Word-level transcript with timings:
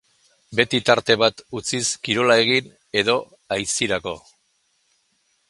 Beti 0.59 0.77
tarte 0.89 1.17
bat 1.23 1.43
utziz 1.59 1.83
kirola 2.07 2.39
egin 2.45 2.73
edo 3.03 3.19
aisirako. 3.59 4.17